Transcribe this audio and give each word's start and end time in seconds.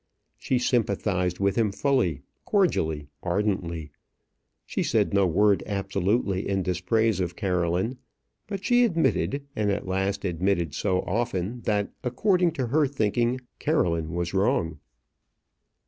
She 0.39 0.57
sympathized 0.57 1.37
with 1.37 1.55
him 1.57 1.71
fully, 1.71 2.23
cordially, 2.43 3.07
ardently. 3.21 3.91
She 4.65 4.81
said 4.81 5.13
no 5.13 5.27
word 5.27 5.61
absolutely 5.67 6.49
in 6.49 6.63
dispraise 6.63 7.19
of 7.19 7.35
Caroline; 7.35 7.99
but 8.47 8.65
she 8.65 8.83
admitted, 8.83 9.45
and 9.55 9.69
at 9.69 9.87
last 9.87 10.25
admitted 10.25 10.73
so 10.73 11.01
often, 11.01 11.61
that, 11.65 11.91
according 12.03 12.53
to 12.53 12.65
her 12.65 12.87
thinking, 12.87 13.41
Caroline 13.59 14.13
was 14.15 14.33
wrong. 14.33 14.79